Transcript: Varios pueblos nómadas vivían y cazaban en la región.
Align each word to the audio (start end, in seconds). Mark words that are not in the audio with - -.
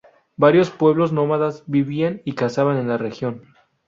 Varios 0.35 0.71
pueblos 0.71 1.11
nómadas 1.13 1.63
vivían 1.67 2.23
y 2.25 2.33
cazaban 2.33 2.77
en 2.79 2.87
la 2.87 2.97
región. 2.97 3.43